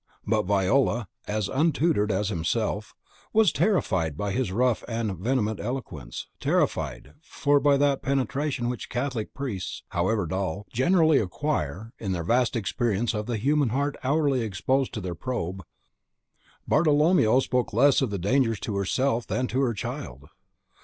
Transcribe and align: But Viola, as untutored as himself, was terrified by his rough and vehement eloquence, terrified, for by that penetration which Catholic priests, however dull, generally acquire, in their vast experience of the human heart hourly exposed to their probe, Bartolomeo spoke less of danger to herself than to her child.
But 0.25 0.47
Viola, 0.47 1.07
as 1.27 1.47
untutored 1.47 2.11
as 2.11 2.29
himself, 2.29 2.95
was 3.33 3.51
terrified 3.51 4.17
by 4.17 4.31
his 4.31 4.51
rough 4.51 4.83
and 4.87 5.15
vehement 5.15 5.59
eloquence, 5.59 6.25
terrified, 6.39 7.13
for 7.21 7.59
by 7.59 7.77
that 7.77 8.01
penetration 8.01 8.67
which 8.67 8.89
Catholic 8.89 9.31
priests, 9.35 9.83
however 9.89 10.25
dull, 10.25 10.65
generally 10.73 11.19
acquire, 11.19 11.93
in 11.99 12.13
their 12.13 12.23
vast 12.23 12.55
experience 12.55 13.13
of 13.13 13.27
the 13.27 13.37
human 13.37 13.69
heart 13.69 13.95
hourly 14.03 14.41
exposed 14.41 14.91
to 14.95 15.01
their 15.01 15.13
probe, 15.13 15.61
Bartolomeo 16.67 17.39
spoke 17.39 17.71
less 17.71 18.01
of 18.01 18.19
danger 18.21 18.55
to 18.55 18.77
herself 18.77 19.27
than 19.27 19.45
to 19.49 19.61
her 19.61 19.75
child. 19.75 20.25